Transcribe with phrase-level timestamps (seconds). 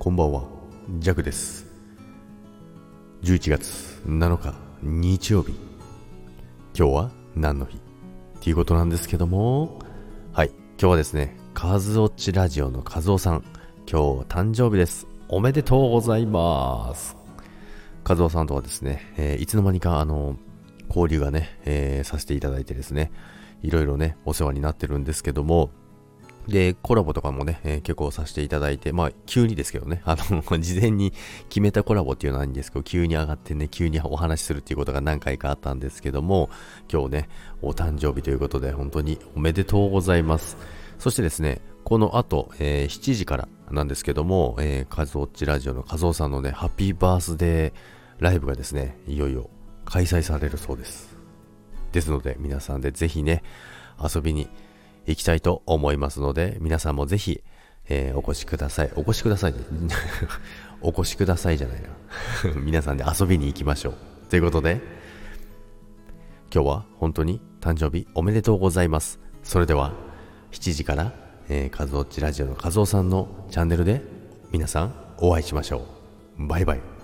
[0.00, 0.44] こんばんは、
[1.00, 1.66] ジャクです。
[3.22, 5.50] 11月7日、日曜日。
[6.72, 7.78] 今日は何の日？
[7.78, 7.80] っ
[8.40, 9.80] ていうことなんですけども、
[10.32, 13.44] はい、今日はですね、カズオッチラジオのカズオさん、
[13.90, 15.08] 今日誕生日です。
[15.28, 17.16] おめでとうございます。
[18.04, 20.36] カズオさんとはですね、えーいつの間にかあの、
[20.88, 23.10] 交流がね、えーさせていただいてですね、
[23.64, 25.70] いろいろね、お世話になってるんですけども、
[26.48, 31.12] で、コラボとかもね、えー結構させていただいて、まあ、急にですけどね、あの、 事前に
[31.48, 36.48] 決めたコラボっていうのはないんですけど、急に上がってね、急にお話しするっていうことが何回かあったんですけども、
[36.90, 37.28] 今日ね、
[37.60, 40.56] お誕生日ということで、本当におめでとうございます。
[40.98, 47.72] そしてですね、この後、えー7時からなんですけども、えー、カズオッチラジオのカズオさんのね、ハッピーバースデー
[48.18, 49.50] ライブがですね、いよいよ
[49.84, 51.16] 開催されるそうです。
[51.92, 53.42] ですので、皆さんでぜひね、
[54.02, 54.48] 遊びに
[55.08, 57.42] 行きたいと思いますので、皆さんもぜひ、
[57.88, 58.90] えーお越しください。
[58.94, 59.54] お越しください。
[60.82, 61.88] お越しくださいじゃないな。
[62.60, 63.94] 皆さんで遊びに行きましょう。
[64.28, 64.80] ということで、
[66.54, 69.18] 今日は本当に誕生日おめでとうございます。
[69.42, 69.92] それでは、
[70.52, 71.12] 7時から、
[71.48, 74.02] えー、カズオッチラジオのカズオさんのチャンネルで
[74.52, 75.86] 皆さんお会いしましょ
[76.38, 76.46] う。
[76.46, 76.97] バイバイ。